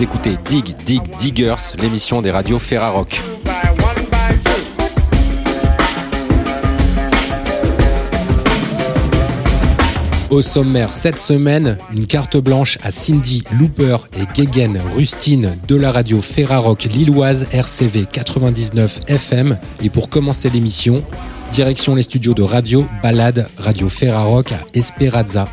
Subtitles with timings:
[0.00, 3.22] Écoutez Dig Dig Diggers, l'émission des radios Ferrarock.
[10.30, 15.92] Au sommaire cette semaine, une carte blanche à Cindy Looper et Gegen Rustine de la
[15.92, 19.56] radio Ferrarock lilloise RCV 99 FM.
[19.82, 21.04] Et pour commencer l'émission,
[21.52, 25.46] direction les studios de radio Balade Radio Ferrarock à Esperanza.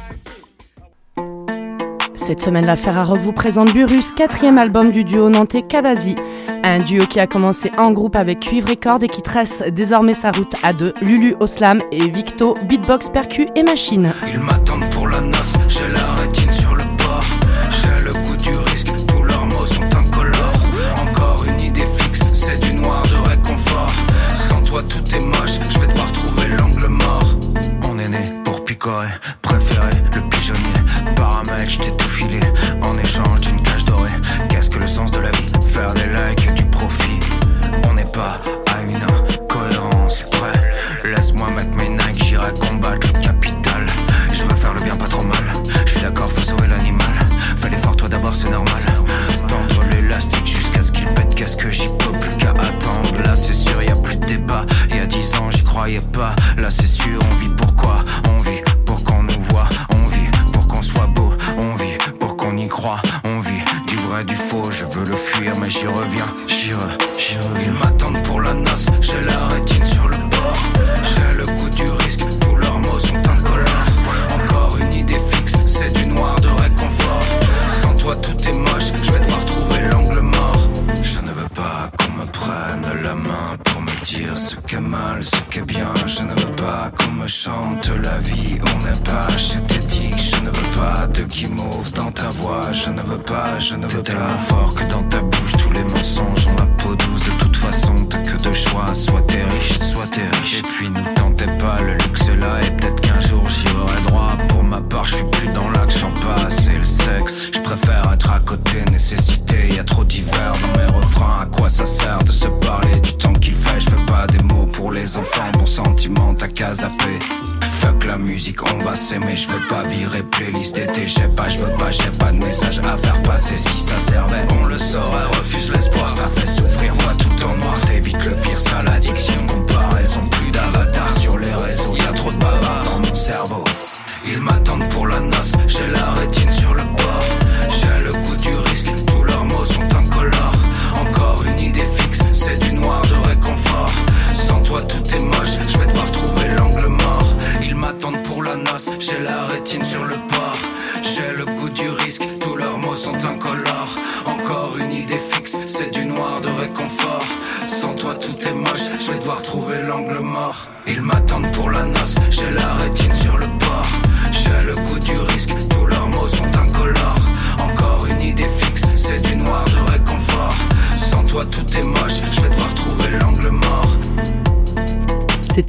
[2.31, 6.15] Cette semaine, la Ferrarock vous présente Burus, quatrième album du duo nantais Kabazi.
[6.63, 10.13] Un duo qui a commencé en groupe avec Cuivre et Corde et qui trace désormais
[10.13, 10.93] sa route à deux.
[11.01, 14.13] Lulu au slam et Victo, beatbox, percu et machine.
[14.31, 17.25] Ils m'attendent pour la noce, j'ai la rétine sur le bord.
[17.69, 20.65] J'ai le goût du risque, tous leurs mots sont incolores.
[21.01, 23.91] Encore une idée fixe, c'est du noir de réconfort.
[24.33, 27.35] Sans toi tout est moche, je vais devoir trouver l'angle mort.
[27.89, 29.09] On est né pour picorer,
[29.41, 30.61] préférer le pigeonnier.
[31.17, 31.79] Paramètre, je
[35.89, 37.19] Des likes du profit.
[37.89, 38.39] On n'est pas
[38.71, 41.09] à une incohérence près.
[41.09, 43.85] Laisse-moi mettre mes Nike, j'irai combattre le capital.
[44.31, 45.43] Je veux faire le bien, pas trop mal.
[45.85, 47.07] Je suis d'accord, faut sauver l'animal.
[47.57, 48.81] Fais l'effort, toi d'abord, c'est normal.
[49.47, 51.33] Tendre l'élastique jusqu'à ce qu'il pète.
[51.33, 54.65] Qu'est-ce que j'y peux plus qu'à attendre Là, c'est sûr, y a plus de débat.
[54.91, 56.35] Y a dix ans, j'y croyais pas.
[56.57, 59.67] Là, c'est sûr, on vit pourquoi On vit pour qu'on nous voit.
[59.89, 61.33] On vit pour qu'on soit beau.
[61.57, 63.01] On vit pour qu'on y croit.
[64.25, 64.69] Du faux.
[64.69, 66.25] Je veux le fuir, mais j'y reviens.
[66.47, 66.77] J'y re,
[67.17, 67.73] j'y reviens.
[67.73, 68.87] Ils m'attendent pour la noce.
[68.99, 70.17] J'ai la rétine sur le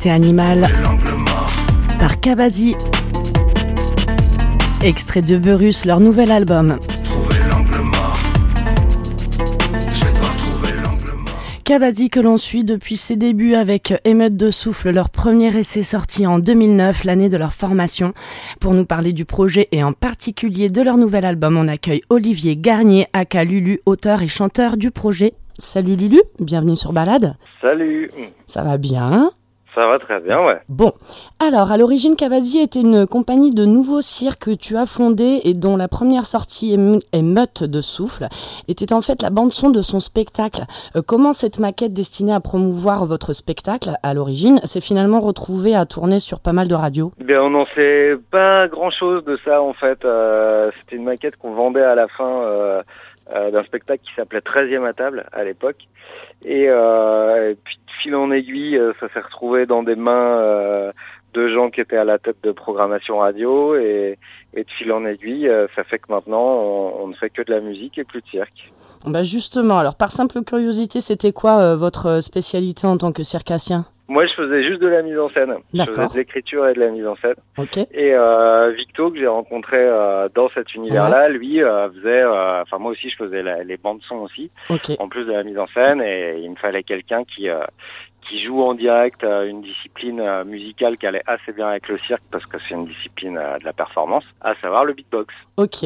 [0.04, 0.66] Mort.
[2.00, 2.74] par Kabazi.
[4.82, 6.80] Extrait de Burus, leur nouvel album.
[11.62, 16.26] Kabazi que l'on suit depuis ses débuts avec Émeute de Souffle, leur premier essai sorti
[16.26, 18.12] en 2009, l'année de leur formation.
[18.58, 22.56] Pour nous parler du projet et en particulier de leur nouvel album, on accueille Olivier
[22.56, 25.32] Garnier, aka Lulu, auteur et chanteur du projet.
[25.58, 27.36] Salut Lulu, bienvenue sur Balade.
[27.60, 28.10] Salut,
[28.46, 29.30] Ça va bien?
[29.74, 30.60] Ça va très bien, ouais.
[30.68, 30.92] Bon,
[31.38, 35.54] alors à l'origine Cavazi était une compagnie de nouveaux cirques que tu as fondée et
[35.54, 38.26] dont la première sortie Éme- Émeute de souffle
[38.68, 40.62] était en fait la bande son de son spectacle.
[40.96, 45.86] Euh, comment cette maquette destinée à promouvoir votre spectacle à l'origine s'est finalement retrouvée à
[45.86, 47.10] tourner sur pas mal de radios?
[47.20, 50.04] Eh Bien, on n'en sait pas grand-chose de ça, en fait.
[50.04, 52.82] Euh, C'était une maquette qu'on vendait à la fin euh,
[53.50, 55.76] d'un spectacle qui s'appelait 13e à table, à l'époque.
[56.44, 60.92] Et, euh, et puis, fil en aiguille, euh, ça s'est retrouvé dans des mains euh,
[61.34, 63.76] de gens qui étaient à la tête de programmation radio.
[63.76, 64.18] Et,
[64.54, 67.42] et de fil en aiguille, euh, ça fait que maintenant, on, on ne fait que
[67.42, 68.72] de la musique et plus de cirque.
[69.06, 73.84] Bah justement, alors par simple curiosité, c'était quoi euh, votre spécialité en tant que circassien?
[74.08, 75.54] Moi, je faisais juste de la mise en scène.
[75.72, 77.34] Je faisais de l'écriture et de la mise en scène.
[77.94, 82.78] Et euh, Victo, que j'ai rencontré euh, dans cet univers-là, lui euh, faisait, euh, enfin
[82.78, 84.90] moi aussi je faisais la- les bandes son aussi, Ok.
[84.98, 87.60] en plus de la mise en scène, et il me fallait quelqu'un qui euh,
[88.28, 92.46] qui joue en direct une discipline musicale qui allait assez bien avec le cirque parce
[92.46, 95.34] que c'est une discipline de la performance, à savoir le beatbox.
[95.56, 95.84] Ok.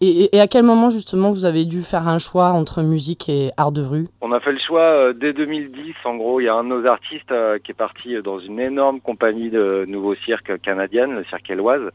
[0.00, 3.50] Et, et, à quel moment justement vous avez dû faire un choix entre musique et
[3.56, 4.06] art de rue?
[4.20, 5.94] On a fait le choix dès 2010.
[6.04, 9.00] En gros, il y a un de nos artistes qui est parti dans une énorme
[9.00, 11.90] compagnie de nouveaux cirques canadienne, le cirque Éloise.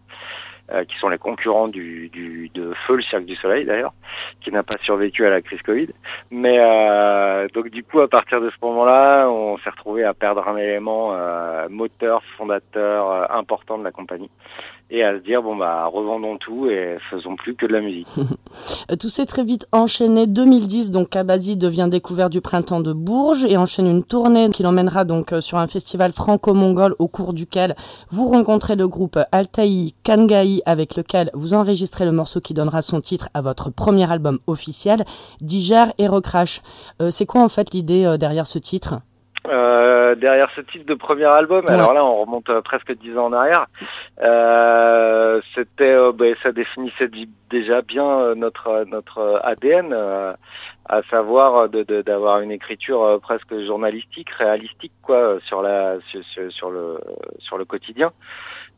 [0.74, 3.94] Euh, qui sont les concurrents du, du, de Feu, le Cirque du Soleil d'ailleurs,
[4.42, 5.90] qui n'a pas survécu à la crise Covid.
[6.32, 10.48] Mais euh, donc du coup, à partir de ce moment-là, on s'est retrouvé à perdre
[10.48, 14.32] un élément euh, moteur, fondateur euh, important de la compagnie
[14.94, 18.08] et à se dire bon bah revendons tout et faisons plus que de la musique.
[19.00, 20.28] tout s'est très vite enchaîné.
[20.28, 25.04] 2010 donc Kabadi devient découvert du printemps de Bourges et enchaîne une tournée qui l'emmènera
[25.04, 27.76] donc sur un festival franco-mongol au cours duquel
[28.10, 33.02] vous rencontrez le groupe Altaï Kangai avec lequel vous enregistrez le morceau qui donnera son
[33.02, 35.04] titre à votre premier album officiel,
[35.42, 36.62] Digère et Recrash.
[37.02, 39.00] Euh, c'est quoi en fait l'idée euh, derrière ce titre?
[39.48, 43.34] Euh, derrière ce titre de premier album, alors là on remonte presque dix ans en
[43.34, 43.66] arrière,
[45.56, 47.10] c'était, ben, ça définissait
[47.50, 49.94] déjà bien notre notre ADN,
[50.86, 55.98] à savoir d'avoir une écriture presque journalistique, réalistique quoi, sur la
[56.50, 57.00] sur le
[57.40, 58.12] sur le quotidien.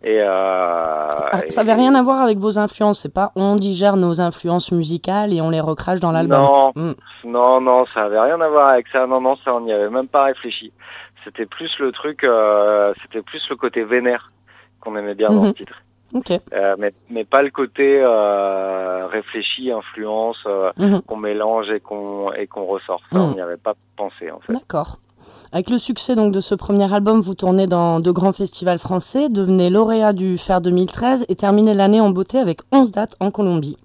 [0.05, 3.97] Et, euh, ah, ça n'avait rien à voir avec vos influences, c'est pas on digère
[3.97, 6.39] nos influences musicales et on les recrache dans l'album.
[6.39, 6.93] Non, hmm.
[7.23, 9.07] non, non, ça avait rien à voir avec ça.
[9.07, 10.71] Non, non, ça on n'y avait même pas réfléchi.
[11.23, 14.31] C'était plus le truc, euh, c'était plus le côté vénère
[14.79, 15.53] qu'on aimait bien dans le mhm.
[15.55, 15.81] titre.
[16.13, 16.37] Okay.
[16.53, 18.05] Euh, mais, mais pas le côté
[19.11, 20.37] réfléchi, influence,
[20.77, 21.01] mhm.
[21.01, 23.01] qu'on mélange et qu'on et qu'on ressort.
[23.11, 23.33] Ça, on mhm.
[23.33, 24.53] n'y avait pas pensé en fait.
[24.53, 24.97] D'accord.
[25.55, 29.29] Avec le succès donc de ce premier album, vous tournez dans de grands festivals français,
[29.29, 33.77] devenez lauréat du FER 2013 et terminez l'année en beauté avec 11 dates en Colombie.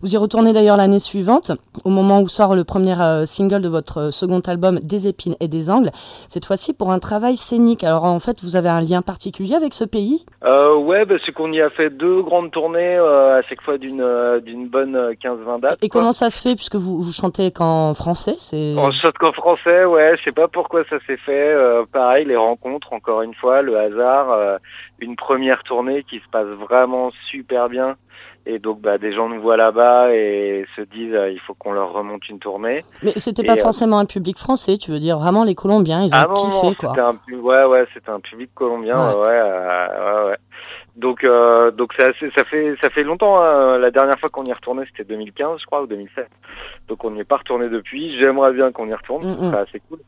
[0.00, 1.52] Vous y retournez d'ailleurs l'année suivante,
[1.84, 5.48] au moment où sort le premier euh, single de votre second album, Des épines et
[5.48, 5.90] des angles,
[6.28, 7.84] cette fois-ci pour un travail scénique.
[7.84, 10.24] Alors en fait, vous avez un lien particulier avec ce pays?
[10.44, 13.76] Euh, Ouais, bah, c'est qu'on y a fait deux grandes tournées, euh, à chaque fois
[13.76, 15.78] d'une euh, d'une bonne 15-20 dates.
[15.82, 18.36] Et comment ça se fait, puisque vous, vous chantez qu'en français
[18.76, 21.54] On chante qu'en français, ouais, je sais pas pourquoi ça s'est fait.
[21.92, 24.58] pareil, les rencontres, encore une fois, le hasard,
[25.00, 27.96] une première tournée qui se passe vraiment super bien
[28.48, 31.72] et donc bah, des gens nous voient là-bas et se disent euh, il faut qu'on
[31.72, 32.82] leur remonte une tournée.
[33.02, 36.14] Mais c'était pas euh, forcément un public français, tu veux dire vraiment les Colombiens, ils
[36.14, 36.94] ont ah kiffé quoi.
[36.98, 40.36] Un, ouais ouais, c'était un public colombien, ouais, ouais, euh, ouais,
[40.98, 41.24] Donc
[41.76, 42.06] donc ça,
[42.36, 43.40] ça fait ça fait longtemps.
[43.40, 43.78] Hein.
[43.78, 46.28] La dernière fois qu'on y est retourné, c'était 2015 je crois ou 2007.
[46.88, 48.18] Donc on n'y est pas retourné depuis.
[48.18, 49.50] J'aimerais bien qu'on y retourne, mm, mm.
[49.50, 50.00] c'est assez cool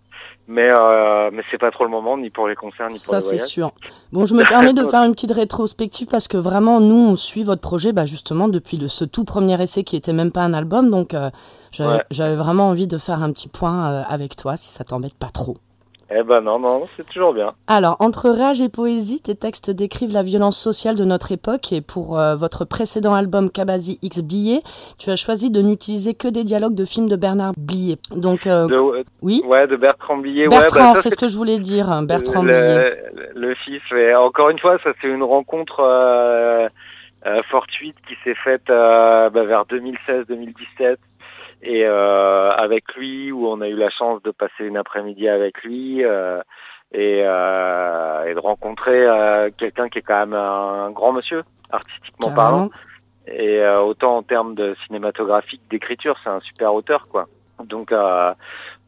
[0.50, 3.18] mais euh, mais c'est pas trop le moment ni pour les concerts ni pour ça,
[3.18, 3.40] les voyages.
[3.40, 3.72] Ça c'est sûr.
[4.12, 7.44] Bon, je me permets de faire une petite rétrospective parce que vraiment nous on suit
[7.44, 10.52] votre projet bah, justement depuis le, ce tout premier essai qui était même pas un
[10.52, 11.30] album donc euh,
[11.70, 15.30] j'avais vraiment envie de faire un petit point euh, avec toi si ça t'embête pas
[15.30, 15.56] trop.
[16.12, 17.52] Eh ben non, non, c'est toujours bien.
[17.68, 21.82] Alors, entre rage et poésie, tes textes décrivent la violence sociale de notre époque et
[21.82, 24.60] pour euh, votre précédent album Kabazi X Blié,
[24.98, 27.96] tu as choisi de n'utiliser que des dialogues de films de Bernard Blier.
[28.10, 28.66] Donc, euh,
[29.22, 29.40] oui?
[29.46, 30.48] Ouais, de Bertrand Blier.
[30.48, 33.30] Bertrand, ouais, c'est ce que je voulais dire, hein, Bertrand le, Blier.
[33.36, 36.66] Le fils, et encore une fois, ça c'est une rencontre euh,
[37.26, 40.96] euh fortuite qui s'est faite bah, vers 2016-2017
[41.62, 45.62] et euh, avec lui où on a eu la chance de passer une après-midi avec
[45.62, 46.40] lui euh,
[46.92, 52.32] et, euh, et, de rencontrer euh, quelqu'un qui est quand même un grand monsieur artistiquement
[52.32, 52.70] parlant.
[53.26, 57.28] Et euh, autant en termes de cinématographique d'écriture c'est un super auteur quoi.
[57.64, 57.92] Donc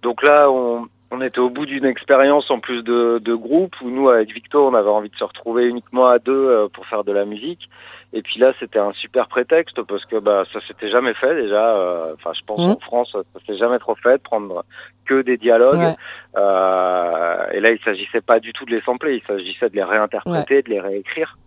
[0.02, 3.90] donc là on on était au bout d'une expérience en plus de, de, groupe où
[3.90, 7.12] nous avec Victor on avait envie de se retrouver uniquement à deux pour faire de
[7.12, 7.68] la musique
[8.12, 11.76] et puis là, c'était un super prétexte parce que bah ça s'était jamais fait déjà.
[11.76, 12.70] Euh, enfin, je pense mmh.
[12.72, 14.64] en France, ça s'est jamais trop fait de prendre
[15.06, 15.94] que des dialogues.
[16.36, 19.84] Euh, et là, il s'agissait pas du tout de les sampler, il s'agissait de les
[19.84, 21.38] réinterpréter, de les réécrire.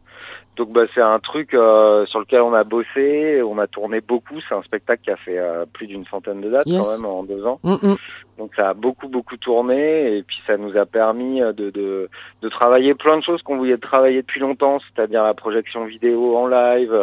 [0.55, 4.35] Donc bah, c'est un truc euh, sur lequel on a bossé, on a tourné beaucoup.
[4.47, 7.23] C'est un spectacle qui a fait euh, plus d'une centaine de dates quand même en
[7.23, 7.59] deux ans.
[7.63, 7.95] Mm, mm.
[8.37, 12.09] Donc ça a beaucoup beaucoup tourné et puis ça nous a permis euh, de, de,
[12.41, 16.47] de travailler plein de choses qu'on voulait travailler depuis longtemps, c'est-à-dire la projection vidéo en
[16.47, 16.93] live,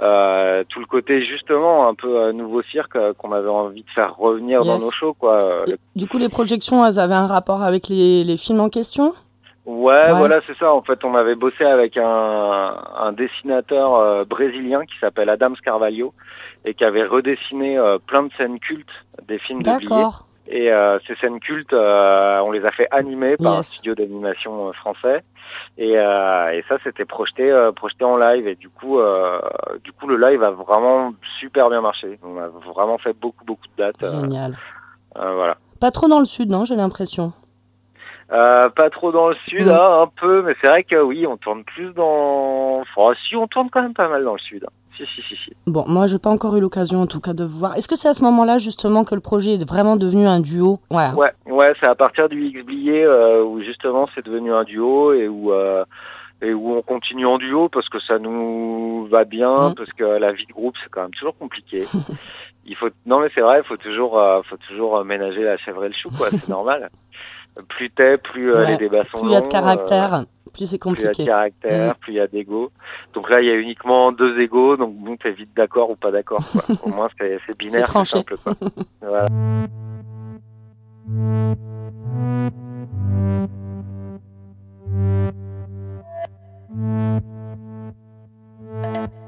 [0.00, 4.64] euh, tout le côté justement un peu nouveau cirque qu'on avait envie de faire revenir
[4.64, 5.64] dans nos shows quoi.
[5.94, 9.12] Du coup les projections elles avaient un rapport avec les, les films en question?
[9.64, 10.74] Ouais, voilà, c'est ça.
[10.74, 16.12] En fait, on avait bossé avec un, un dessinateur euh, brésilien qui s'appelle Adam Carvalho
[16.64, 18.90] et qui avait redessiné euh, plein de scènes cultes
[19.28, 20.04] des films de Blier.
[20.48, 25.22] Et euh, ces scènes cultes, on les a fait animer par un studio d'animation français.
[25.78, 28.48] Et, et ça, c'était projeté, projeté en live.
[28.48, 28.98] Et du coup,
[29.84, 32.18] du coup, le live a vraiment super bien marché.
[32.24, 34.04] On a vraiment fait beaucoup, beaucoup de dates.
[34.20, 34.58] Génial.
[35.14, 35.56] voilà.
[35.80, 37.32] Pas trop dans le sud, non J'ai l'impression?
[38.32, 39.70] Euh, pas trop dans le sud, Mm.
[39.70, 42.80] hein, un peu, mais c'est vrai que oui, on tourne plus dans...
[42.80, 44.66] Enfin, si, on tourne quand même pas mal dans le sud.
[44.96, 45.52] Si, si, si, si.
[45.66, 47.76] Bon, moi, j'ai pas encore eu l'occasion, en tout cas, de vous voir.
[47.76, 50.80] Est-ce que c'est à ce moment-là, justement, que le projet est vraiment devenu un duo?
[50.90, 51.14] Voilà.
[51.14, 55.12] Ouais, ouais, c'est à partir du X Blié euh, où justement c'est devenu un duo
[55.14, 55.84] et où euh,
[56.42, 59.74] et où on continue en duo parce que ça nous va bien, Mm.
[59.76, 61.84] parce que la vie de groupe c'est quand même toujours compliqué.
[62.66, 65.88] il faut non mais c'est vrai, il faut toujours faut toujours ménager la chèvre et
[65.88, 66.90] le chou quoi, c'est normal.
[67.68, 70.14] Plus t'es, plus euh, Ouais, les débats sont Plus il y a de longs, caractère,
[70.14, 71.24] euh, plus c'est plus il y a de compliqué.
[71.26, 72.70] caractère, plus il y a d'ego.
[73.14, 76.10] Donc là, il y a uniquement deux égos, donc bon, t'es vite d'accord ou pas
[76.10, 76.42] d'accord.
[76.82, 78.18] Au moins, c'est c'est binaire, c'est tranché.
[78.18, 78.36] simple.
[78.42, 78.54] Quoi.
[79.00, 79.26] Voilà.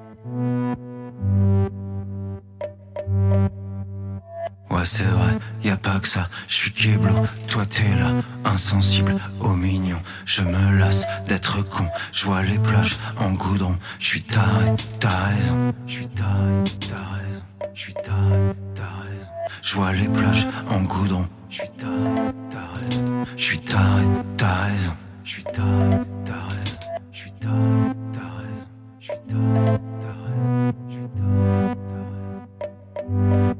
[4.84, 7.14] c'est vrai, y a pas que ça, je suis kéblo,
[7.48, 8.12] toi t'es là,
[8.44, 14.06] insensible au mignon, je me lasse d'être con, je vois les plages en goudron, je
[14.06, 19.30] suis taré, t'as raison, je suis taré, t'as raison, je suis taré, t'as raison,
[19.62, 24.04] je vois les plages en goudron, je suis taré, t'as raison, je suis taré,
[24.36, 28.66] t'as raison, je suis taré, t'as raison, je suis taré, t'as raison,
[29.00, 33.53] je suis taré, t'as raison, je taré, t'as raison.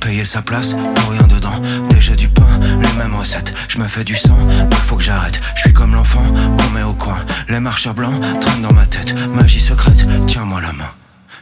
[0.00, 1.52] Payer sa place, pour rien dedans.
[1.90, 3.54] Déjà du pain, les mêmes recettes.
[3.68, 4.36] Je me fais du sang,
[4.70, 5.40] bah faut que j'arrête.
[5.54, 6.24] Je suis comme l'enfant
[6.58, 7.18] qu'on met au coin.
[7.48, 9.14] Les marcheurs blancs traînent dans ma tête.
[9.34, 10.90] Magie secrète, tiens-moi la main.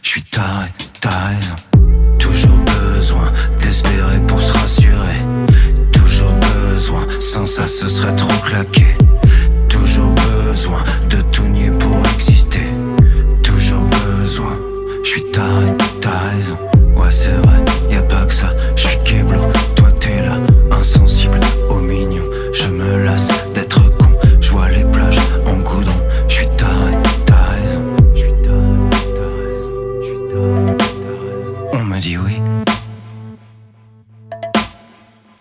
[0.02, 0.67] Je suis taré,
[1.00, 1.55] t'as raison.
[2.19, 2.59] Toujours
[2.95, 5.25] besoin d'espérer pour se rassurer.
[5.93, 8.87] Toujours besoin, sans ça ce serait trop claqué.
[9.69, 10.12] Toujours
[10.49, 12.67] besoin de tout nier pour exister.
[13.43, 14.57] Toujours besoin.
[15.02, 15.67] Je suis taré,
[16.00, 16.70] t'as raison.
[17.00, 18.52] Ouais, c'est vrai, y a pas que ça.
[18.76, 18.99] Je suis
[19.75, 20.37] toi t'es là,
[20.71, 21.40] insensible
[21.71, 22.25] au mignon.
[22.52, 24.11] Je me lasse d'être con.
[24.38, 25.95] Je vois les plages en goudron.
[26.28, 26.92] Je suis taré,
[27.25, 27.83] t'as raison.
[28.14, 28.76] Je suis taré,
[29.16, 29.73] t'as raison.
[30.02, 31.69] Je suis taré, t'as raison.
[31.73, 32.42] On me dit oui.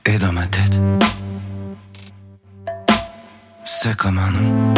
[0.06, 0.80] Et dans ma tête,
[3.66, 4.74] c'est comme un nom.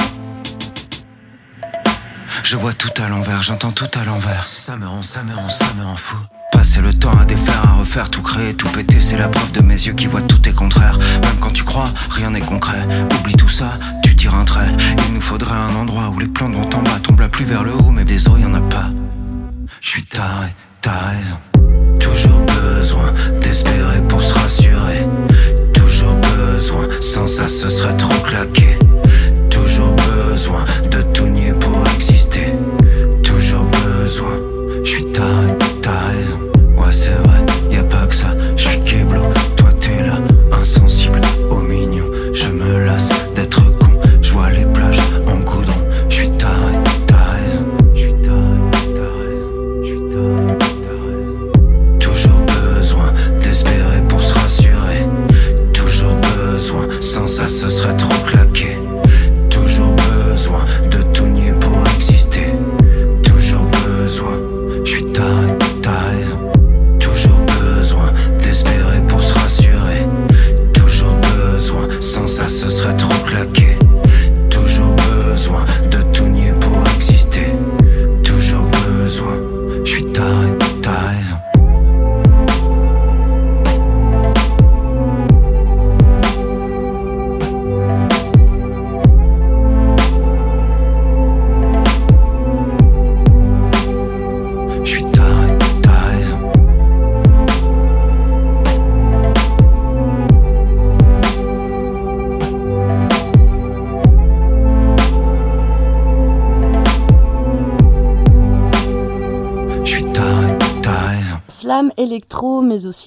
[2.44, 4.44] Je vois tout à l'envers, j'entends tout à l'envers.
[4.46, 6.18] Ça me rend, ça me rend, ça me rend fou.
[6.62, 9.62] Passer le temps à défaire, à refaire, tout créer, tout péter, c'est la preuve de
[9.62, 10.96] mes yeux qui voient tout est contraire.
[11.24, 12.88] Même quand tu crois, rien n'est concret.
[13.18, 14.70] Oublie tout ça, tu tires un trait.
[15.08, 17.64] Il nous faudrait un endroit où les plantes vont en bas, tombent la pluie vers
[17.64, 18.92] le haut, mais des eaux y en a pas.
[19.80, 21.40] Je suis taré, t'as raison.
[22.00, 25.08] Toujours besoin d'espérer pour se rassurer.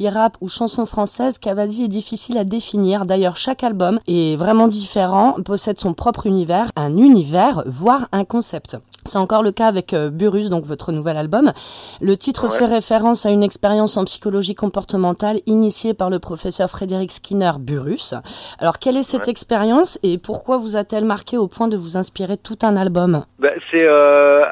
[0.03, 3.07] Rap ou chanson française, Cavadi est difficile à définir.
[3.07, 8.77] D'ailleurs, chaque album est vraiment différent, possède son propre univers, un univers, voire un concept.
[9.07, 11.53] C'est encore le cas avec euh, Burus, donc votre nouvel album.
[12.01, 12.59] Le titre Ouais.
[12.59, 18.15] fait référence à une expérience en psychologie comportementale initiée par le professeur Frédéric Skinner Burus.
[18.59, 19.31] Alors, quelle est cette Ouais.
[19.31, 23.25] expérience et pourquoi vous a-t-elle marqué au point de vous inspirer tout un album?
[23.39, 24.45] Bah, c'est euh,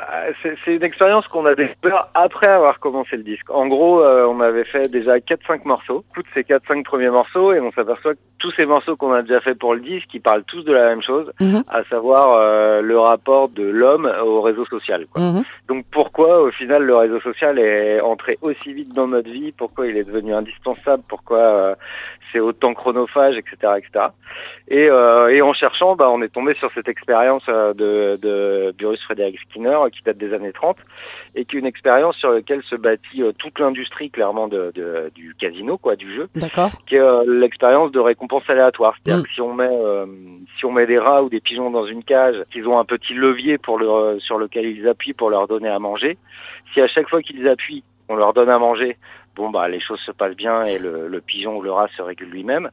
[0.65, 3.51] c'est une expérience qu'on a découvert après avoir commencé le disque.
[3.51, 6.05] En gros, euh, on avait fait déjà 4-5 morceaux.
[6.13, 9.41] Écoute ces 4-5 premiers morceaux et on s'aperçoit que tous ces morceaux qu'on a déjà
[9.41, 11.63] fait pour le disque, ils parlent tous de la même chose, Mhm.
[11.69, 15.07] à savoir euh, le rapport de l'homme au réseau social.
[15.13, 15.21] quoi.
[15.23, 15.45] Mhm.
[15.69, 19.87] Donc pourquoi au final le réseau social est entré aussi vite dans notre vie Pourquoi
[19.87, 21.75] il est devenu indispensable Pourquoi euh,
[22.33, 24.07] c'est autant chronophage, etc., etc.
[24.69, 29.39] Et, et en cherchant, bah, on est tombé sur cette expérience de, de Burrus Frédéric
[29.41, 30.79] Skinner qui date des années 30
[31.35, 34.73] et qui est une expérience sur laquelle se bâtit toute l'industrie clairement de,
[35.15, 36.29] du casino, quoi, du jeu.
[36.35, 36.71] D'accord.
[36.87, 38.95] Qui est l'expérience de récompense aléatoire.
[38.97, 39.27] C'est-à-dire mm.
[39.27, 39.71] que si on met
[40.59, 43.15] si on met des rats ou des pigeons dans une cage, qu'ils ont un petit
[43.15, 46.19] levier pour le, sur lequel ils appuient pour leur donner à manger,
[46.73, 48.99] si à chaque fois qu'ils appuient, on leur donne à manger,
[49.37, 52.29] bon bah les choses se passent bien et le, pigeon ou le rat se régule
[52.29, 52.71] lui-même.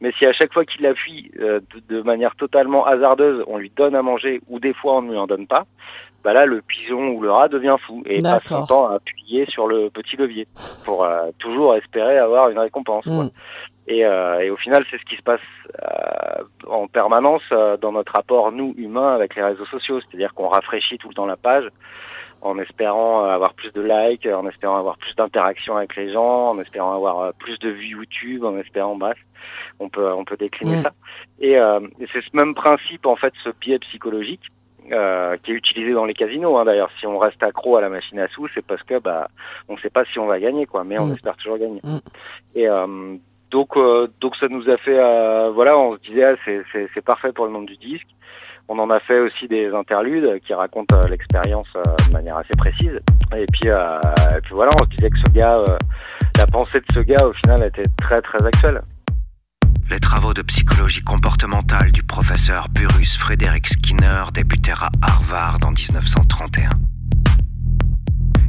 [0.00, 3.94] Mais si à chaque fois qu'il appuie euh, de, manière totalement hasardeuse, on lui donne
[3.94, 5.66] à manger ou des fois on ne lui en donne pas,
[6.24, 9.46] bah là le pigeon ou le rat devient fou et passe son temps à appuyer
[9.46, 10.46] sur le petit levier
[10.84, 13.06] pour euh, toujours espérer avoir une récompense.
[13.06, 13.28] Mm.
[13.90, 15.40] Euh, et, au final, c'est ce qui se passe
[16.68, 17.42] en permanence
[17.80, 20.00] dans notre rapport, nous, humains, avec les réseaux sociaux.
[20.00, 21.68] C'est-à-dire qu'on rafraîchit tout le temps la page
[22.42, 26.60] en espérant avoir plus de likes, en espérant avoir plus d'interactions avec les gens, en
[26.60, 29.16] espérant avoir euh, plus de vues YouTube, en espérant bref,
[29.78, 30.82] on peut on peut décliner mm.
[30.82, 30.92] ça.
[31.42, 34.42] Euh, et, c'est ce même principe en fait, ce biais psychologique
[34.90, 36.56] euh, qui est utilisé dans les casinos.
[36.56, 36.64] Hein.
[36.64, 39.28] D'ailleurs, si on reste accro à la machine à sous, c'est parce que bah
[39.68, 41.14] on ne sait pas si on va gagner quoi, mais on mm.
[41.14, 41.80] espère toujours gagner.
[41.82, 41.98] Mm.
[42.54, 42.66] Et
[43.50, 43.76] donc
[44.20, 44.98] donc ça nous a fait
[45.50, 48.08] voilà, on se disait ah, c'est c'est parfait pour le monde du disque.
[48.68, 52.54] On en a fait aussi des interludes qui racontent euh, l'expérience euh, de manière assez
[52.56, 53.00] précise.
[53.36, 53.98] Et puis, euh,
[54.42, 55.62] puis voilà, on se disait que ce gars,
[56.38, 58.82] la pensée de ce gars au final était très très actuelle.
[59.92, 66.70] Les travaux de psychologie comportementale du professeur Burrus Frédéric Skinner débutèrent à Harvard en 1931.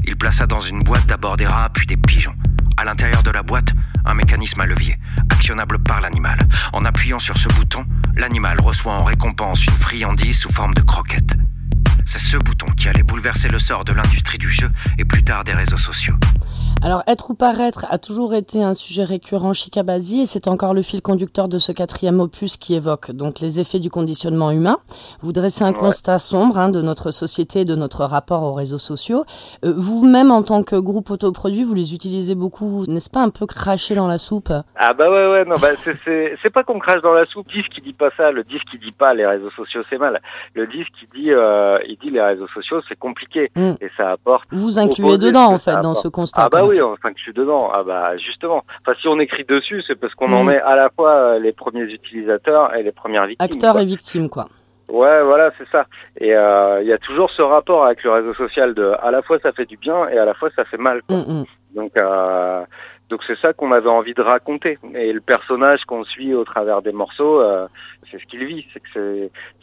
[0.06, 2.34] Il plaça dans une boîte d'abord des rats puis des pigeons.
[2.78, 3.74] À l'intérieur de la boîte,
[4.06, 4.98] un mécanisme à levier,
[5.30, 6.40] actionnable par l'animal.
[6.72, 7.86] En appuyant sur ce bouton,
[8.16, 11.36] l'animal reçoit en récompense une friandise sous forme de croquette.
[12.06, 15.44] C'est ce bouton qui allait bouleverser le sort de l'industrie du jeu et plus tard
[15.44, 16.16] des réseaux sociaux.
[16.86, 20.74] Alors, être ou paraître a toujours été un sujet récurrent chez Kabazi et c'est encore
[20.74, 24.80] le fil conducteur de ce quatrième opus qui évoque donc les effets du conditionnement humain.
[25.22, 28.80] Vous dressez un constat sombre hein, de notre société et de notre rapport aux réseaux
[28.80, 29.24] sociaux.
[29.64, 33.46] Euh, vous-même, en tant que groupe autoproduit, vous les utilisez beaucoup, n'est-ce pas un peu
[33.46, 34.52] craché dans la soupe?
[34.76, 37.48] Ah bah ouais, ouais, non, bah c'est pas qu'on crache dans la soupe.
[37.48, 39.98] Le disque qui dit pas ça, le disque qui dit pas les réseaux sociaux c'est
[39.98, 40.22] mal.
[40.54, 43.76] Le disque qui dit, euh, il dit les réseaux sociaux c'est compliqué mm.
[43.80, 44.50] et ça apporte.
[44.52, 46.44] Vous incluez dedans en fait dans ce constat.
[46.44, 47.70] Ah bah oui, enfin que je suis dedans.
[47.74, 48.64] Ah bah justement.
[48.82, 50.48] Enfin si on écrit dessus, c'est parce qu'on en mm.
[50.48, 53.46] met à la fois euh, les premiers utilisateurs et les premières victimes.
[53.46, 54.48] Acteurs et victimes quoi.
[54.90, 55.86] Ouais, voilà, c'est ça.
[56.20, 59.22] Et euh, il y a toujours ce rapport avec le réseau social de, à la
[59.22, 61.02] fois ça fait du bien et à la fois ça fait mal.
[61.10, 62.64] Mm, Donc, euh,
[63.10, 64.80] donc c'est ça qu'on avait envie de raconter.
[64.96, 67.68] Et le personnage qu'on suit au travers des morceaux, euh,
[68.10, 68.66] c'est ce qu'il vit.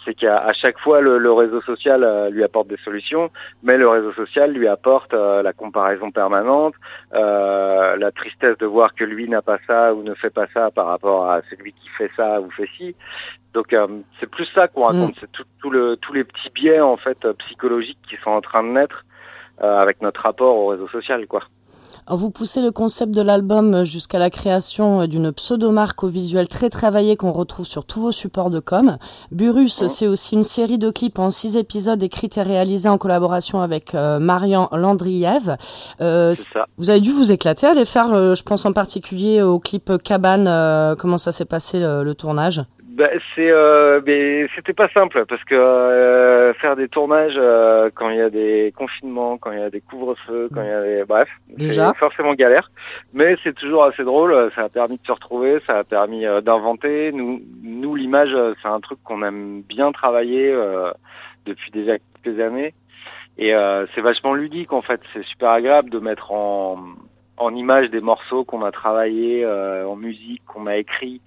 [0.04, 3.30] C'est qu'à chaque fois le, réseau social euh, lui apporte des solutions,
[3.62, 6.74] mais le réseau social lui apporte euh, la comparaison permanente,
[7.12, 10.86] la tristesse de voir que lui n'a pas ça ou ne fait pas ça par
[10.86, 12.94] rapport à celui qui fait ça ou fait ci.
[13.54, 13.74] Donc
[14.20, 15.16] c'est plus ça qu'on raconte.
[15.16, 15.20] Mm.
[15.20, 18.68] C'est tout, le, tous les petits biais en fait psychologiques qui sont en train de
[18.68, 19.04] naître
[19.58, 21.42] avec notre rapport au réseau social, quoi.
[22.12, 27.16] Vous poussez le concept de l'album jusqu'à la création d'une pseudo-marque au visuel très travaillé
[27.16, 28.98] qu'on retrouve sur tous vos supports de com.
[29.30, 33.60] Burus, c'est aussi une série de clips en six épisodes écrits et réalisés en collaboration
[33.60, 35.56] avec euh, Marian Landriev.
[36.00, 36.34] Euh,
[36.78, 39.92] vous avez dû vous éclater à les faire, euh, je pense en particulier au clip
[40.02, 40.96] Cabane.
[40.96, 42.64] comment ça s'est passé le tournage?
[43.00, 48.18] Bah, c'est, euh, c'était pas simple parce que euh, faire des tournages euh, quand il
[48.18, 51.04] y a des confinements, quand il y a des couvre-feux, quand il y a des,
[51.06, 52.70] bref, c'est forcément galère.
[53.14, 54.52] Mais c'est toujours assez drôle.
[54.54, 57.10] Ça a permis de se retrouver, ça a permis d'inventer.
[57.12, 60.54] Nous, nous l'image, c'est un truc qu'on aime bien travailler
[61.46, 62.74] depuis déjà quelques années.
[63.38, 63.54] Et
[63.94, 65.00] c'est vachement ludique en fait.
[65.14, 66.84] C'est super agréable de mettre en,
[67.38, 71.22] en image des morceaux qu'on a travaillés, en musique, qu'on a écrit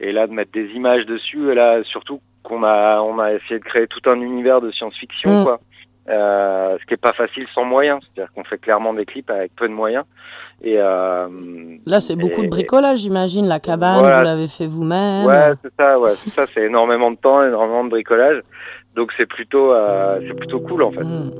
[0.00, 3.58] et là de mettre des images dessus et là surtout qu'on a on a essayé
[3.58, 5.44] de créer tout un univers de science-fiction mm.
[5.44, 5.60] quoi.
[6.06, 7.98] Euh, ce qui est pas facile sans moyens.
[8.02, 10.04] C'est-à-dire qu'on fait clairement des clips avec peu de moyens.
[10.62, 11.28] Et euh,
[11.86, 13.46] là c'est beaucoup de bricolage j'imagine.
[13.46, 15.26] La cabane vous l'avez fait vous-même.
[15.26, 16.12] Ouais c'est ça ouais.
[16.22, 18.42] C'est ça c'est énormément de temps énormément de bricolage.
[18.94, 21.04] Donc c'est plutôt euh, c'est plutôt cool en fait.
[21.04, 21.30] Mm.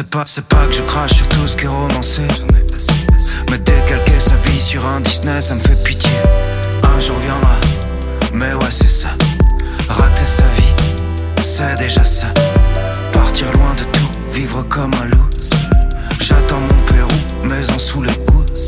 [0.00, 2.22] C'est pas, c'est pas que je crache sur tout ce qui est romancé.
[3.50, 6.10] Mais décalquer sa vie sur un Disney, ça me fait pitié.
[6.82, 7.56] Un jour viendra,
[8.32, 9.08] mais ouais, c'est ça.
[9.90, 10.72] Rater sa vie,
[11.42, 12.28] c'est déjà ça.
[13.12, 15.28] Partir loin de tout, vivre comme un loup.
[16.18, 18.64] J'attends mon Pérou, maison sous les housses.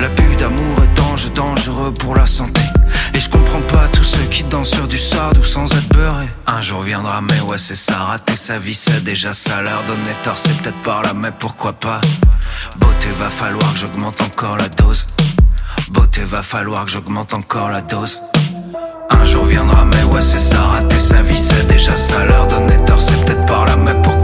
[0.00, 2.62] L'abus d'amour est dangereux, dangereux pour la santé.
[3.14, 6.26] Et je comprends pas tous ceux qui dansent sur du sardou sans être beurré.
[6.46, 7.96] Un jour viendra, mais ouais, c'est ça.
[7.98, 9.60] Rater sa vie, c'est déjà ça.
[9.60, 12.00] Leur donner tort, c'est peut-être par là, mais pourquoi pas?
[12.78, 15.06] Beauté, va falloir que j'augmente encore la dose.
[15.90, 18.22] Beauté, va falloir que j'augmente encore la dose.
[19.10, 22.24] Un jour viendra, mais ouais, c'est ça, rater sa vie, c'est déjà ça.
[22.24, 24.21] Leur donner tort, c'est peut-être par là, mais pourquoi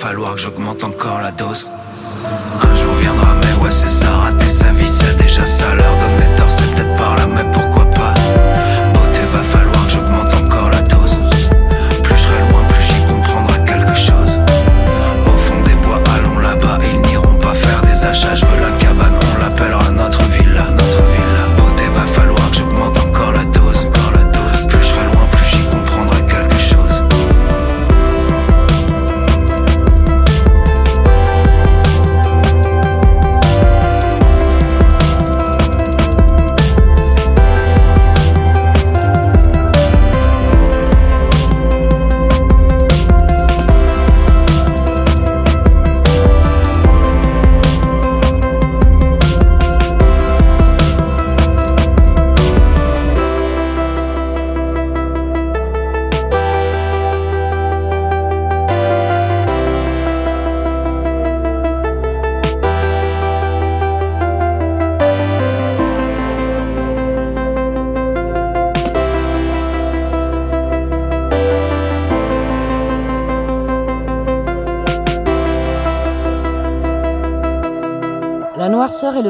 [0.00, 1.70] falloir que j'augmente encore la dose.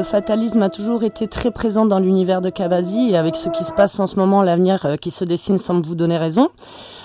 [0.01, 3.63] Le fatalisme a toujours été très présents dans l'univers de Kavazi et avec ce qui
[3.63, 6.49] se passe en ce moment, l'avenir euh, qui se dessine semble vous donner raison.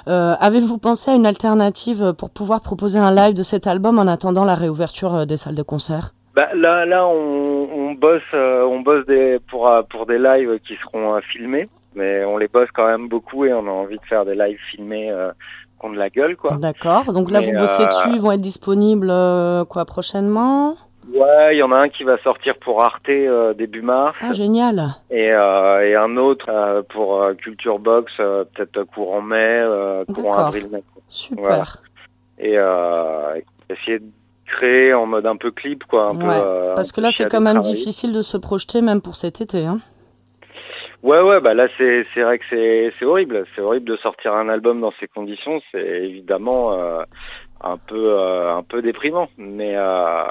[0.08, 4.06] Euh, Avez-vous pensé à une alternative pour pouvoir proposer un live de cet album en
[4.06, 6.12] attendant la réouverture euh, des salles de concert?
[6.34, 10.76] Bah, là, là, on, on bosse, euh, on bosse des, pour, pour des lives qui
[10.82, 14.06] seront euh, filmés, mais on les bosse quand même beaucoup et on a envie de
[14.08, 15.32] faire des lives filmés euh,
[15.78, 16.56] qui ont de la gueule, quoi.
[16.58, 17.12] D'accord.
[17.12, 19.08] Donc là, Mais, vous bossez dessus, ils vont être disponibles
[19.68, 20.76] quoi prochainement?
[21.14, 24.32] Ouais, il y en a un qui va sortir pour Arte euh, début mars Ah,
[24.32, 24.88] génial.
[25.10, 29.62] et, euh, et un autre euh, pour Culture Box peut-être courant mai,
[30.14, 30.46] courant D'accord.
[30.46, 30.82] avril mai.
[31.08, 31.44] Super.
[31.44, 31.64] Voilà.
[32.38, 33.40] Et euh,
[33.70, 34.06] essayer de
[34.46, 36.10] créer en mode un peu clip, quoi.
[36.10, 39.00] Un peu, Ouais, euh, Parce que là, c'est quand même difficile de se projeter, même
[39.00, 39.64] pour cet été.
[39.66, 39.78] Hein.
[41.06, 43.44] Ouais, ouais, bah là c'est vrai que c'est c'est horrible.
[43.54, 45.62] C'est horrible de sortir un album dans ces conditions.
[45.70, 47.04] C'est évidemment euh,
[47.60, 50.24] un peu euh, un peu déprimant, mais euh,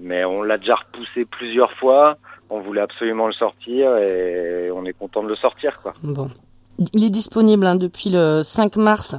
[0.00, 2.16] mais on l'a déjà repoussé plusieurs fois.
[2.50, 5.94] On voulait absolument le sortir et on est content de le sortir, quoi.
[6.02, 6.26] Bon.
[6.94, 9.16] Il est disponible hein, depuis le 5 mars.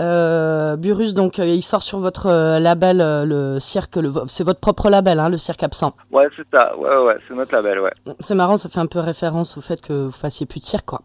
[0.00, 3.96] Euh, Burus, donc, euh, il sort sur votre euh, label, le cirque.
[3.96, 5.94] le- C'est votre propre label, hein, le cirque absent.
[6.12, 6.76] Ouais, c'est ça.
[6.76, 7.92] Ouais, ouais, c'est notre label, ouais.
[8.20, 10.86] C'est marrant, ça fait un peu référence au fait que vous fassiez plus de cirque,
[10.86, 11.02] quoi.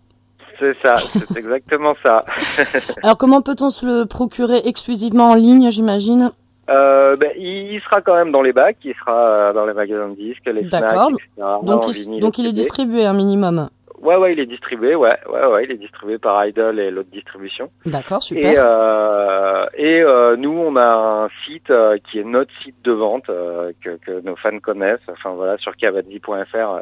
[0.60, 0.96] C'est ça.
[0.98, 2.26] C'est exactement ça.
[3.04, 6.32] Alors, comment peut-on se le procurer exclusivement en ligne, j'imagine?
[6.70, 8.78] Euh, ben, il sera quand même dans les bacs.
[8.84, 11.10] Il sera dans les magasins de disques, les D'accord.
[11.10, 11.48] snacks, etc.
[11.64, 13.70] Donc, en il, vinyle, donc il est distribué un minimum.
[14.02, 17.10] Ouais, ouais, il est distribué, ouais, ouais, ouais, il est distribué par Idol et l'autre
[17.12, 17.70] distribution.
[17.86, 18.54] D'accord, Et, super.
[18.58, 23.30] euh, et euh, nous, on a un site euh, qui est notre site de vente
[23.30, 25.00] euh, que, que nos fans connaissent.
[25.10, 26.80] Enfin voilà, sur cavadi.fr, euh,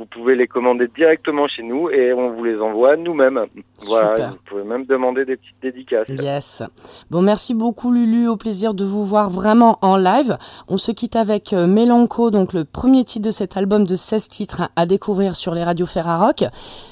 [0.00, 3.44] vous pouvez les commander directement chez nous et on vous les envoie nous-mêmes.
[3.86, 4.30] Voilà, Super.
[4.30, 6.08] vous pouvez même demander des petites dédicaces.
[6.08, 6.62] Yes.
[7.10, 10.38] Bon, merci beaucoup Lulu, au plaisir de vous voir vraiment en live.
[10.68, 14.28] On se quitte avec euh, Mélanco, donc le premier titre de cet album de 16
[14.30, 16.44] titres à découvrir sur les radios Ferrarock.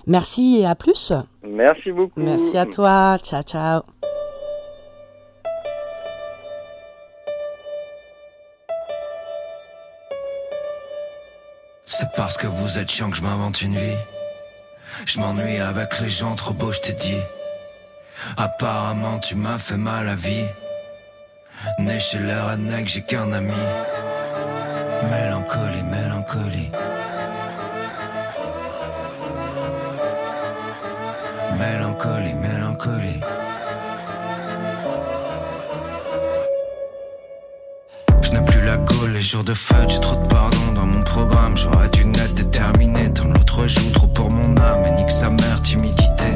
[0.07, 1.15] Merci et à plus.
[1.43, 2.21] Merci beaucoup.
[2.21, 3.17] Merci à toi.
[3.23, 3.81] Ciao, ciao.
[11.91, 13.97] C'est parce que vous êtes chiant que je m'invente une vie.
[15.07, 17.23] Je m'ennuie avec les gens trop beaux, je t'ai dit.
[18.37, 20.45] Apparemment, tu m'as fait mal à vie.
[21.79, 23.63] Né chez les rednecks, j'ai qu'un ami.
[25.11, 26.71] Mélancolie, mélancolie.
[31.59, 33.21] Mélancolie, mélancolie.
[38.23, 41.03] Je n'ai plus la gaule, les jours de fête, j'ai trop de pardon dans mon
[41.03, 41.57] programme.
[41.57, 44.83] J'aurais dû n'être déterminé, dans l'autre joue trop pour mon âme.
[44.87, 46.31] Et nique sa mère, timidité.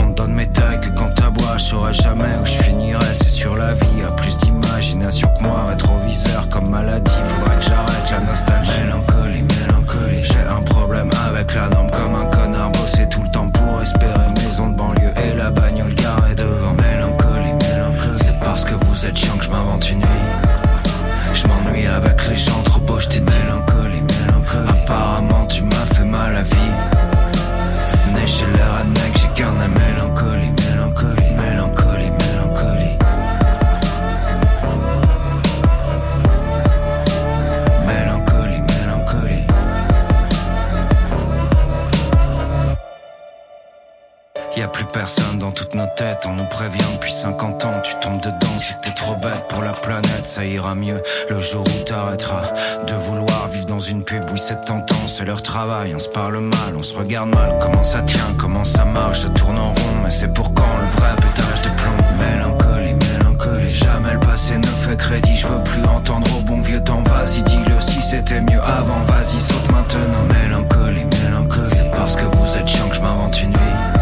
[0.00, 3.04] On donne mes tailles que quand t'aboies, je saurais jamais où je finirai.
[3.12, 5.64] C'est sur la vie, à plus d'imagination que moi.
[5.68, 8.70] Rétroviseur comme maladie, faudrait que j'arrête la nostalgie.
[8.80, 10.22] Mélancolie, mélancolie.
[10.22, 12.70] J'ai un problème avec la norme comme un connard.
[12.72, 16.74] Bosser tout le temps pour espérer maison de banlieue et la bagnole garée devant.
[16.74, 18.18] Mélancolie, mélancolie.
[18.22, 20.63] C'est parce que vous êtes chiant que je m'invente une vie.
[21.32, 24.68] Je m'ennuie avec les gens trop beaux, j'étais mélancolie, mélancolie.
[24.68, 26.72] Apparemment, tu m'as fait mal à vie.
[28.14, 30.52] Né chez rednecks, j'ai qu'un mélancolie,
[45.54, 46.84] toutes nos têtes, on nous prévient.
[46.94, 50.74] Depuis 50 ans, tu tombes dedans, si t'es trop bête pour la planète, ça ira
[50.74, 51.00] mieux.
[51.30, 52.52] Le jour où t'arrêteras
[52.86, 56.40] de vouloir vivre dans une pub, oui c'est tentant, c'est leur travail, on se parle
[56.40, 59.94] mal, on se regarde mal, comment ça tient, comment ça marche, ça tourne en rond,
[60.02, 64.66] mais c'est pour quand le vrai pétage de plomb, mélancolie, mélancolie, jamais le passé ne
[64.66, 68.60] fait crédit, je veux plus entendre au bon vieux temps, vas-y dis-le si c'était mieux
[68.60, 73.40] avant, vas-y saute maintenant, mélancolie, mélancolie, c'est parce que vous êtes chiant que je m'invente
[73.42, 73.93] une vie.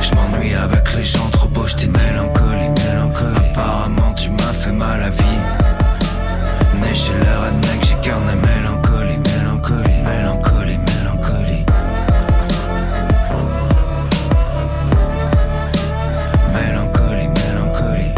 [0.00, 3.50] Je m'ennuie avec les gens trop beaux, j'étais mélancolie, mélancolie.
[3.50, 5.38] Apparemment, tu m'as fait mal à vie.
[6.80, 11.66] Né chez les rednecks, j'ai à mélancolie, mélancolie, mélancolie, mélancolie.
[16.54, 18.14] Mélancolie, mélancolie.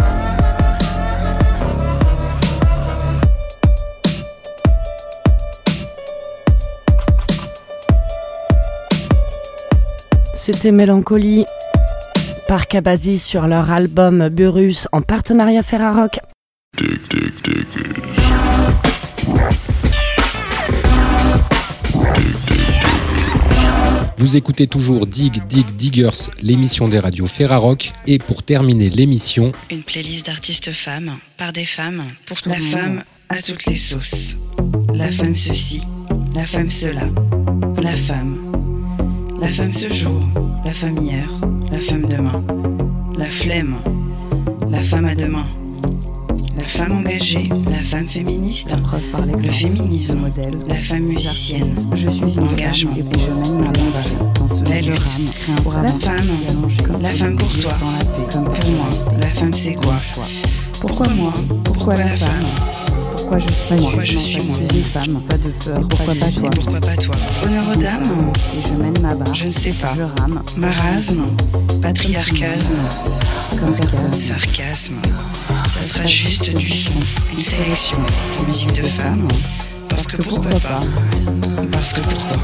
[10.34, 11.44] C'était Mélancolie
[12.52, 16.18] par Kabazi sur leur album Burus en partenariat Ferrarock.
[24.18, 27.90] Vous écoutez toujours Dig Dig Diggers, l'émission des radios Ferrarock.
[28.06, 33.40] Et pour terminer l'émission, Une playlist d'artistes femmes, par des femmes, pour la femme à
[33.40, 34.36] toutes les sauces.
[34.92, 35.80] La femme ceci,
[36.34, 37.08] la femme cela,
[37.80, 38.71] la femme.
[39.42, 40.20] La femme ce jour,
[40.64, 41.26] la femme hier,
[41.70, 42.42] la femme demain.
[43.18, 43.76] La flemme,
[44.70, 45.46] la femme à demain.
[46.56, 48.76] La femme engagée, la femme féministe,
[49.10, 50.54] par le féminisme, modèle.
[50.68, 52.94] la femme musicienne, Je suis une Engagement.
[52.94, 54.02] femme et je mène ma Le combat.
[54.02, 54.32] combat.
[54.48, 55.20] Dans ce La lutte.
[55.82, 56.28] la femme.
[57.00, 57.72] La femme pour toi.
[58.32, 59.94] Comme Pour moi, la femme c'est quoi?
[60.80, 61.32] Pourquoi moi?
[61.64, 62.46] Pourquoi la femme?
[63.32, 65.78] Pourquoi je suis moi Pourquoi je suis moi Je suis une femme, pas de peur.
[65.78, 69.34] Et pourquoi pas toi pourquoi pas toi Honneur aux dames Et je mène ma barre.
[69.34, 69.94] Je ne sais pas.
[69.96, 70.42] Je rame.
[70.58, 71.22] Marasme,
[71.80, 72.74] patriarcasme,
[73.58, 74.12] Comme personne.
[74.12, 74.96] sarcasme.
[75.74, 76.92] Ça sera juste du son,
[77.32, 77.96] une sélection
[78.38, 79.26] de musique de femmes.
[79.88, 80.80] Parce que pourquoi pas
[81.72, 82.36] Parce que pourquoi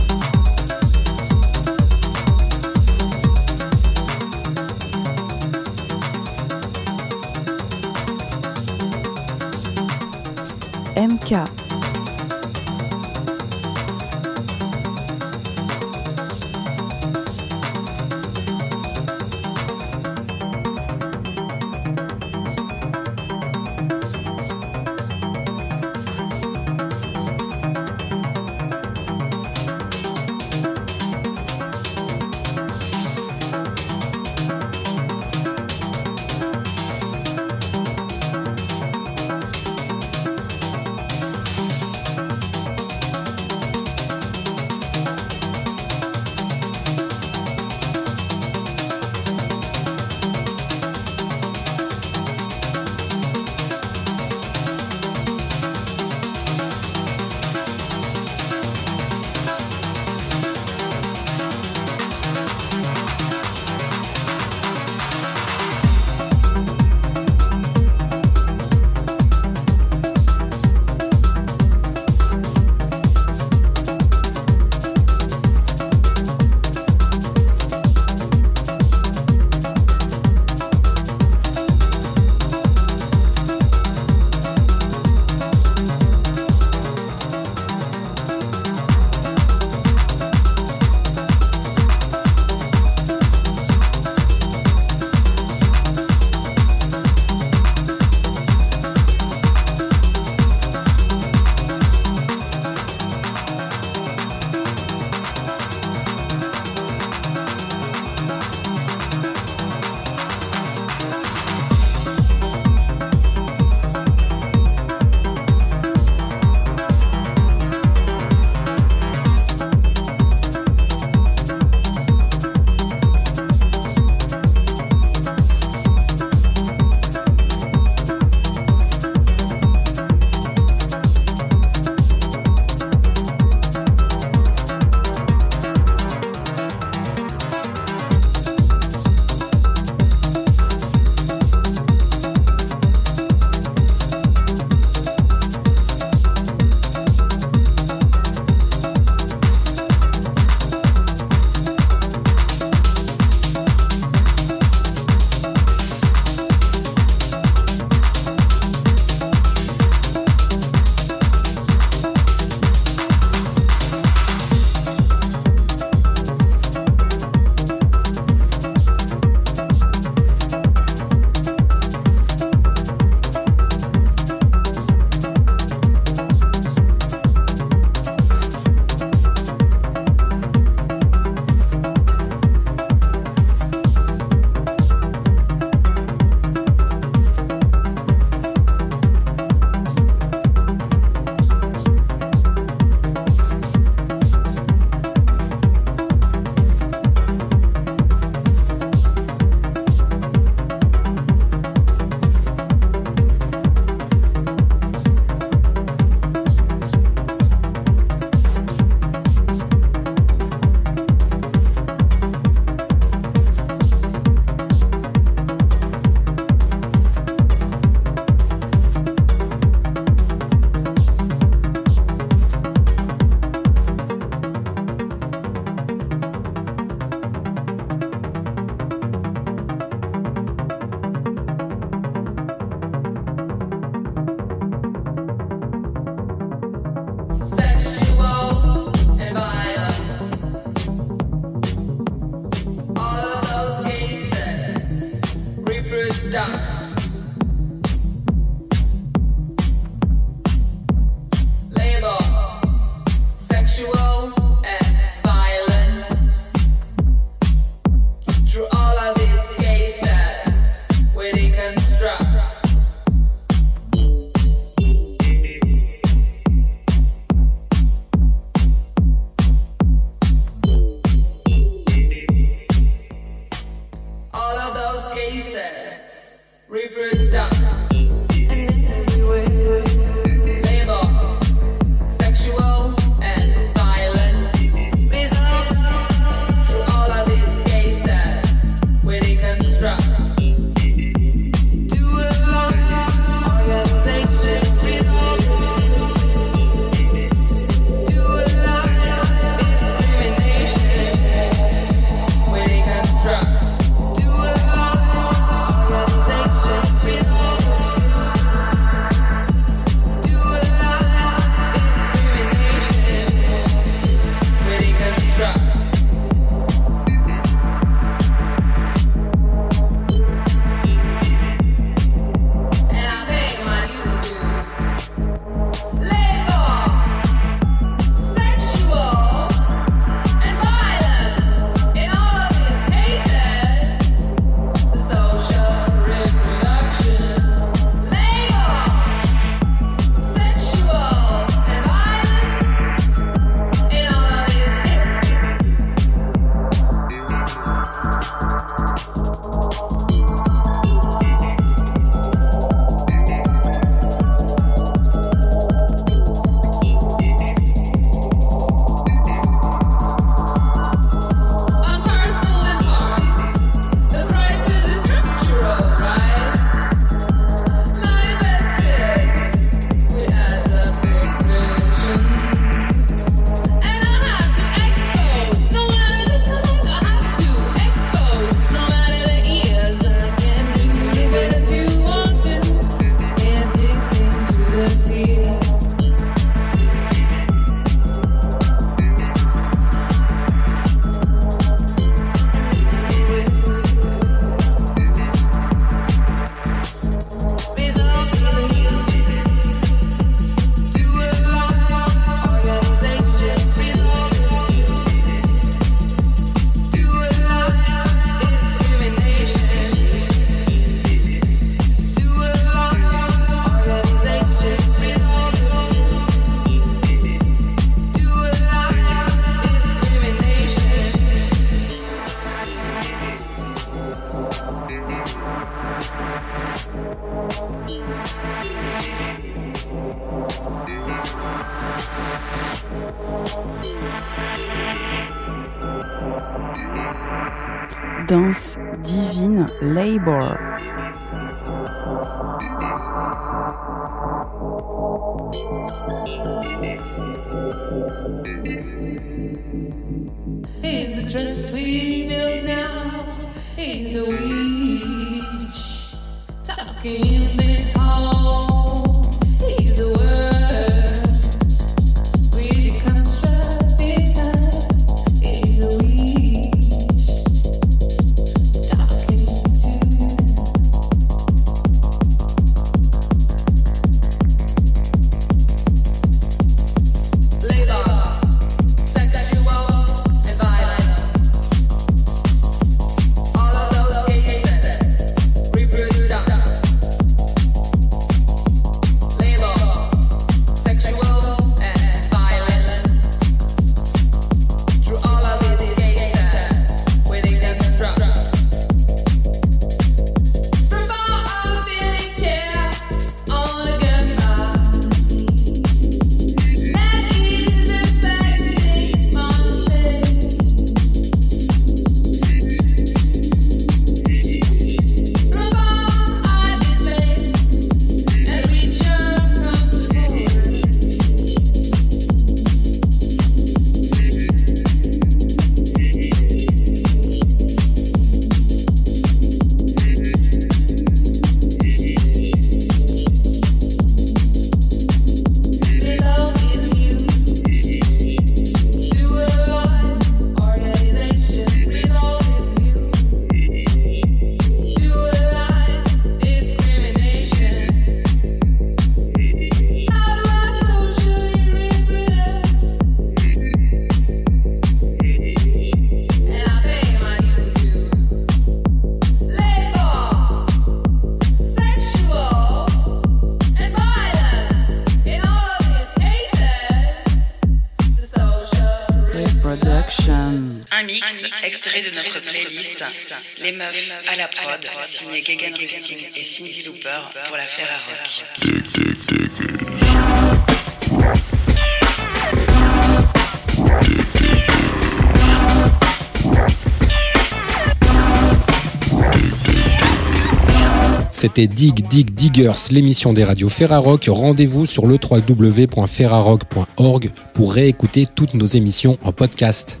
[591.30, 594.24] C'était Dig Dig Diggers, l'émission des radios Ferrarock.
[594.28, 600.00] Rendez-vous sur le www.ferrarock.org pour réécouter toutes nos émissions en podcast.